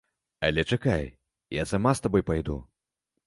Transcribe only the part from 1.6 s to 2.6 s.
я сама з табой пайду.